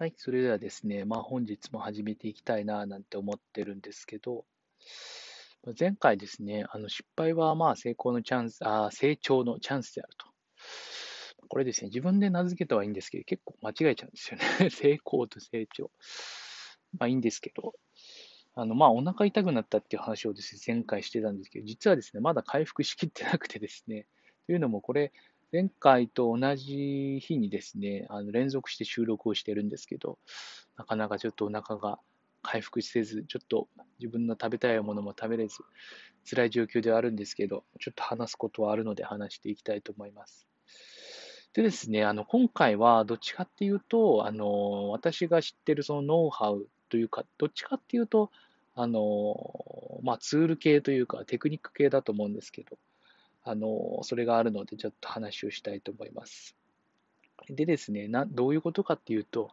[0.00, 4.46] はい、それではですね、まあ本日も始めていきたいななんて思ってるんですけど、
[5.78, 10.26] 前回ですね、あの失敗はまあ成功のチャンス、あ成長のチャンスであると。
[11.48, 14.70] これですね、自分で名付けたはいいんですけど、結構間違えちゃうんですよね。
[14.72, 15.90] 成功と成長。
[16.98, 17.74] まあいいんですけど、
[18.54, 24.06] あのまあお腹痛くなったっていう話をですね、前回してたんですけど、実はですね、まだ回復しきってなくてですね、
[24.46, 25.12] というのもこれ、
[25.52, 30.18] 前回と同じ日にですね、あの連続して収録をしてるんですけど、
[30.76, 31.98] なかなかちょっとお腹が
[32.42, 33.68] 回復せず、ちょっと
[33.98, 35.58] 自分の食べたいものも食べれず、
[36.24, 40.46] 辛い状況ではあるんですけど、ちょっと話すことはあるので話していきたいと思います。
[41.52, 48.30] でですね、あの今回はどっちかっていうと、あの私が知ってるそのノウハウというか、どっちかっていうと、
[48.76, 52.78] あのまあ、ツール系というかテクニック系だと思うんですけど、
[53.44, 56.56] あの、それがあるので、ちょっと話をしたいと思います。
[57.48, 59.50] でですね、などういうことかっていうと、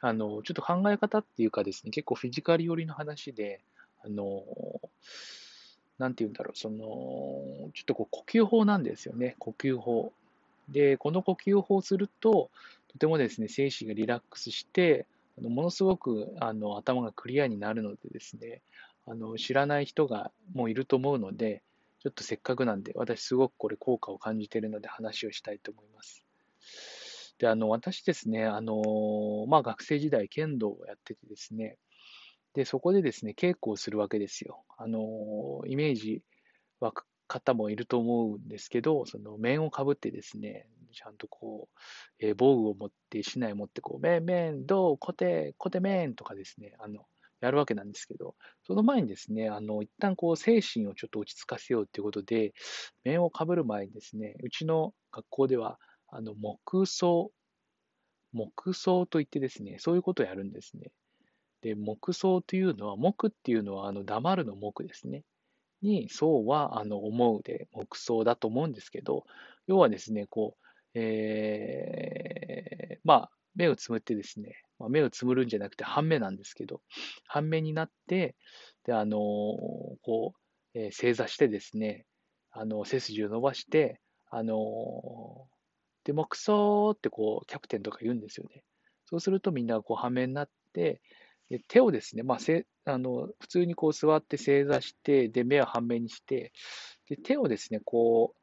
[0.00, 3.60] あの、ちょっと考え方っていうかですね、結構フィジカル寄りの話で、
[4.04, 4.44] あの、
[5.98, 10.12] なんて言うんだろう、その、ちょっとこう呼吸法なんですよね、呼吸法。
[10.68, 12.50] で、この呼吸法をすると、
[12.88, 15.06] とてもですね、精神がリラックスして、
[15.38, 18.62] あのものすごくあの頭がクリアになるのでですね、
[19.06, 21.62] あの知らない人がもういると思うので、
[22.00, 26.24] ちょっとせっかくなんで、私すごくこれ効果を感じているので話をしたいと思います。
[27.38, 31.78] で、あの、私ですね、あの、まあ、学生時代剣道をやっててですね、
[32.54, 34.64] で、そこでですね、稽古をするわけですよ。
[34.76, 36.22] あの、イメージ
[36.80, 41.68] 湧く方もいると思うんですけど、その面をかぶってですね、ちゃんとこ
[42.20, 47.06] う、えー、防具を持って、竹刀を持って、こう、面、面、どう、コテ、コテ面とかですね、あの、
[47.40, 48.34] やるわけなんですけど、
[48.66, 52.52] その前にですね、あの、一旦こう、精神をちょっと落ち着かせようということで、
[53.04, 57.30] 面をかぶる前にですね、うちの学校では、あの、木葬、
[58.32, 60.90] 木葬といってですね、そういうことをやるんですね。
[61.62, 65.24] で、木葬というのは、木っていうのは、あの、黙るの木ですね。
[65.82, 69.24] に、そうは、あの、思うで、木葬だと思うんですけど、
[69.66, 76.80] 要はですね、こう、えー、まあ、目をつむってですね、まあ、目をつむるんじゃなくて半目なんですけど、
[77.26, 78.34] 半目になって、
[78.84, 82.06] で、あのこう、えー、正座してですね、
[82.50, 85.46] あの、背筋を伸ばして、あの
[86.04, 88.62] で、もくそーってこう、キャプテンとか言うんですよね。
[89.06, 91.02] そうするとみんなこう、半目になって、
[91.50, 96.52] で手をですね、まあ、せあの普通にこう座って正座して、で、目を半目にして、
[97.08, 98.34] で、手をですね、こ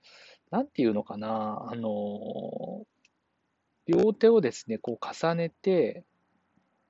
[0.52, 2.86] う、なんていうのかな、あの
[3.88, 6.04] 両手をですね、こう重ねて、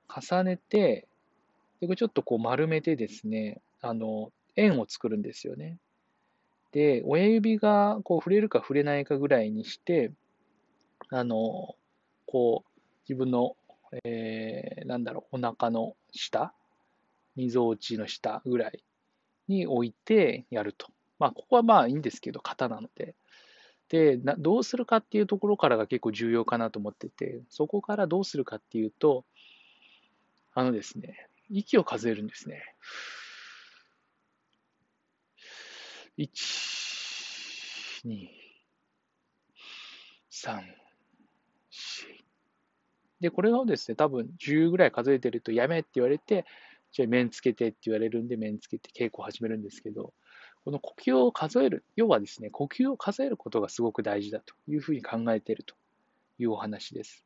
[0.08, 1.06] 重ねて、
[1.80, 5.78] でこれちょっとこう丸めてですね、あの、円を作るんですよね。
[6.72, 10.12] で、親指がこう触れるか触れないかぐらいにして、
[11.10, 11.76] あの、
[12.26, 13.56] こう、自分の、
[14.04, 16.52] えー、なんだろう、お腹の下、
[17.36, 18.84] みぞおちの下ぐらい
[19.46, 20.88] に置いてやると。
[21.18, 23.14] まあ、ここはまあいいんですけど、型なので。
[23.88, 29.24] でな、どうするかっていうところからが結構重要かなと思ってて、そこからどうするかっていうと、
[30.58, 31.14] あのですね、
[31.50, 32.60] 息を数えるんですね。
[36.18, 36.26] 1、
[38.04, 38.28] 2、
[40.32, 40.64] 3、4。
[43.20, 46.44] で、これをですね、多分10ぐらい数えてるとやめって言われて、
[46.90, 50.12] じゃあ面つけてって言われるんで面つけて稽古を始めるんですけど、
[50.64, 55.76] この呼吸を数える、要はですね、呼吸を数えることがすごく大事だというふうに考えていると
[56.40, 57.24] いうお話です。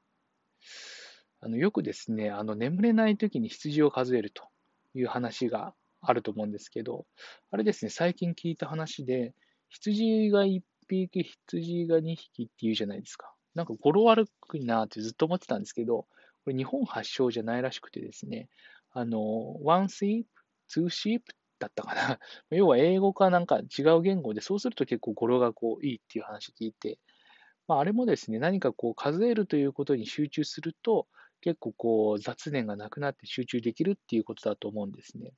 [1.44, 4.44] あのよくですね、あの眠れない時に羊を数えると
[4.94, 7.04] いう話があると思うんですけど、
[7.50, 9.34] あれですね、最近聞いた話で、
[9.68, 13.34] 羊が1匹、羊が2匹っていうじゃないですか。
[13.54, 16.06] なんか語呂悪くなってずっと思ってたんですけど、
[16.44, 18.48] これ日本発祥じゃないらしくてですね、
[18.92, 19.20] あの、
[19.64, 20.24] one sheep,
[20.72, 21.22] two sheep
[21.58, 22.18] だったかな。
[22.50, 27.00] 要は英語かなんか違う言語で、そうすると結構語呂がこういいっていう話聞いて、
[27.66, 31.08] まあ、あれもですね、何かこう数えるということに集中すると、
[31.42, 35.32] 結構こう雑念がなくなって集中できるっていうことだと思うんですね。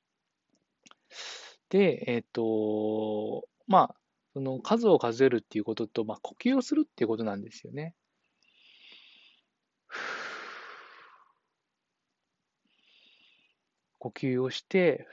[1.71, 3.97] で、えっ、ー、と、まあ、
[4.35, 7.95] その数を数えるっていうことと、まあ、呼吸をするっていうことなんですよね。
[13.99, 15.09] 呼吸をして、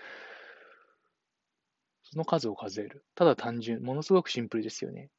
[2.03, 3.05] その数を数える。
[3.15, 5.09] ただ単純、ものすごくシンプルですよね。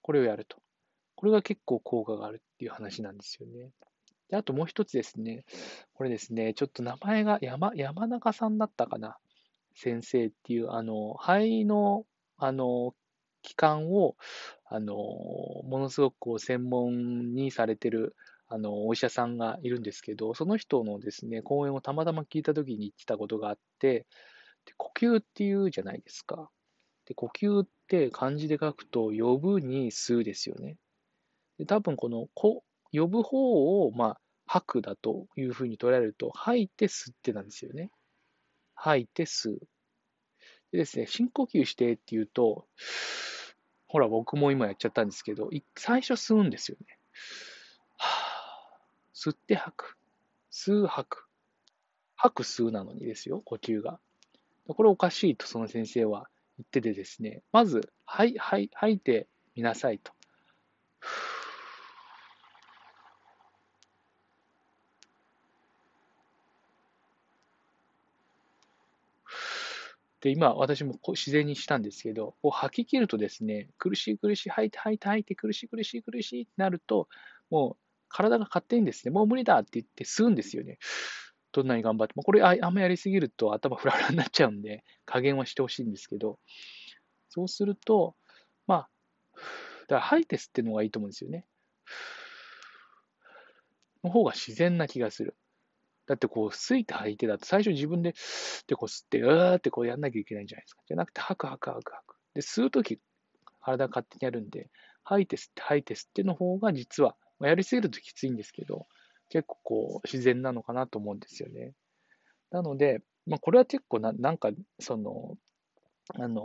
[0.00, 0.65] これをやると。
[1.16, 3.70] これが結構効果があるっていう話なんですよね。
[4.28, 5.44] であともう一つですね、
[5.94, 9.16] これですね、ちょっと名前が山山中さんだったかな、
[9.74, 12.04] 先生っていう、あの、肺の、
[12.38, 12.94] あの、
[13.42, 14.16] 器官を、
[14.64, 18.16] あの、ものすごくこう専門にされてる、
[18.48, 24.06] あの、お医者さんがいるんですけど、その人のですね、講演をたまたま聞いたときに言ってたことがあって、
[24.64, 26.50] で呼吸っていうじゃないですか。
[27.06, 30.76] で、呼吸って漢字で書くと、呼ぶに吸うですよね。
[31.58, 37.90] で、多分この、呼ぶ方を、まあ、吐くだというふうに捉えると、吐いて吸ってなんですよね。
[38.74, 39.58] 吐いて吸う。
[40.72, 42.66] でですね、深呼吸してっていうと、
[43.88, 46.98] ほら、僕も今やっちゃったんですけど、最初吸うんですよね。
[49.14, 49.96] 吸って吐く。
[50.50, 51.26] 吸う吐く。
[52.16, 54.00] 吐く吸うなのにですよ、呼吸が。
[54.68, 60.12] これおかしいとその先生は言っててですね、まず、はい、はい、吐いてみなさいと。
[70.20, 77.08] で、今、私もこう自然にしたんですけど、こう吐き切るとですね、苦しい苦しい、吐いて吐いて吐いて、苦しい苦しい苦しいってなると、
[77.50, 77.76] もう
[78.08, 80.78] 体が勝手にですね、もう無理だって言って吸うんですよね。
[81.52, 82.22] どんなに頑張っても。
[82.22, 86.38] これああんまやりすぎると頭フラフラになっちゃうんで、加減はしてほしいんですけど、
[87.28, 88.14] そうすると、
[88.66, 88.88] まあ、
[89.88, 91.46] だから吐いて吸ってるのがいいと思うんですよね。
[94.02, 95.36] の方が自然な気がする。
[96.06, 98.14] だってこう、吸いて吐いてだと最初自分で、
[98.66, 100.82] でこう吸って、うーってこうやんなきゃいけないんじゃないですか。
[100.86, 102.16] じゃなくて、吐く吐く吐く吐く。
[102.34, 103.00] で、吸うとき、
[103.60, 104.70] 体勝手にやるんで、
[105.04, 108.86] 吐いて吸って吐いて吸っての方が実は、ま、やりすぎるときついんですけど、
[109.30, 111.74] 結構こう、自然なのかなと思うんですよね。
[112.50, 115.36] なので、まあ、これは結構な、なんか、その、
[116.14, 116.42] あの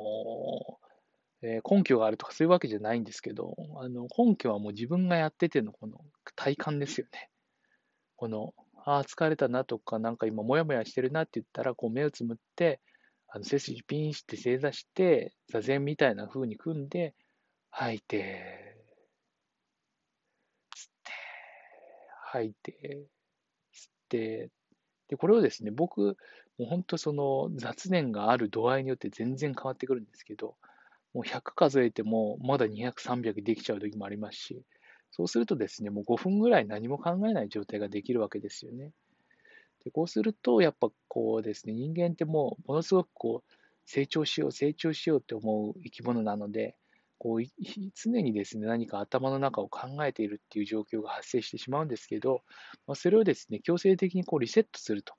[1.44, 6.00] えー、根拠があるとかそういうわけじゃないんですけど、あの根拠はもう自分がやっててのこの
[6.36, 7.30] 体感ですよね。
[8.16, 8.54] この
[8.86, 12.82] ああ、疲れたなとか、なんか今、もやもやしてるなって言ったら、こう目をつむって、
[13.28, 17.14] あの背筋ピンして正座して、座禅みたいな風に組んで、
[17.72, 18.78] 吐いて、
[20.76, 21.12] 吸って、
[22.32, 23.08] 吐いて、
[23.74, 24.50] 吸って、
[25.10, 26.18] で、これをですね、僕、
[26.58, 30.56] もう本当その雑念がある度合いによって全然変わってくるんですけど、
[31.14, 34.64] もう100数えてもまだ200、300できちゃう時もありますし、
[35.12, 38.92] そうするとですね、もう5分ぐらい何も考えない状態ができるわけですよね。
[39.84, 43.54] でこうすると、やっぱこうですね、人間ってもうものすごくこう
[43.86, 46.76] 成長しよう、成長しようって思う生き物なので、
[47.18, 47.44] こう
[47.94, 52.42] 常にですね、何か頭の中を考えているっていう状況が発生してしまうんですけど、
[52.88, 55.14] まあ、それをですね、強制的にこうリセットすると。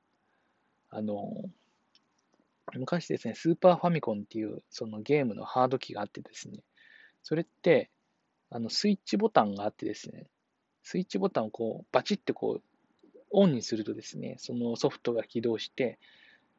[0.90, 1.44] あの、
[2.74, 6.58] 昔ですね、スーパーファミコンっていうそのゲームのハード機があってですね、
[7.22, 7.91] それって、
[8.52, 10.26] あの、スイッチボタンがあってですね、
[10.82, 12.62] スイッチボタンをこう、バチってこう、
[13.30, 15.98] オンにするとですね、そのソフトが起動して、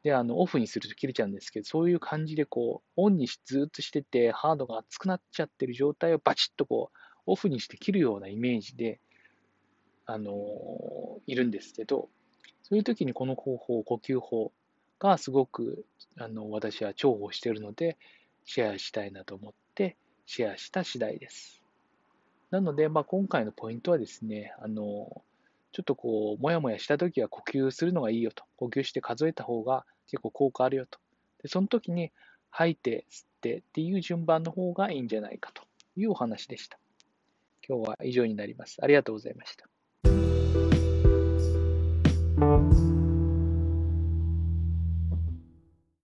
[0.02, 9.00] で、あの、オフにすると切れちゃうんですけど、そういう感じでこう、オンにずっとしてて、ハードが熱くなっちゃってる状態をバチッとこう、オフにして切るようなイメージで、
[10.04, 10.34] あの、
[11.26, 12.10] いるんですけど、
[12.62, 14.52] そういう時にこの方法、呼吸法
[14.98, 15.86] がすごく、
[16.18, 17.96] あの、私は重宝しているので、
[18.44, 21.63] シェアしたいなと思って、シェアした次第です。
[22.54, 25.24] なので、まあ、今回のポイントはですね、あの、
[25.72, 28.44] ちょっとこう、もやもやしたときは呼吸するのがいいよと。
[28.54, 31.00] 呼吸して数えた方が結構効果あるよと。
[31.42, 32.12] で、その時に
[32.50, 35.64] 吐いて、吸ってっていう順番の方がいいんじゃないかと
[35.96, 36.78] いうお話でした。
[37.68, 38.78] 今日は以上になります。
[38.80, 39.73] ありがとうございました。